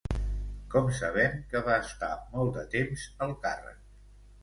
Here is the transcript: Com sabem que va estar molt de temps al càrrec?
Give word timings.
Com 0.75 0.89
sabem 1.01 1.37
que 1.53 1.63
va 1.69 1.77
estar 1.89 2.11
molt 2.35 2.59
de 2.59 2.67
temps 2.75 3.07
al 3.27 3.39
càrrec? 3.49 3.83